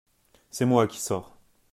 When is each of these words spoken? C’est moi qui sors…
C’est 0.49 0.65
moi 0.65 0.87
qui 0.87 0.99
sors… 0.99 1.37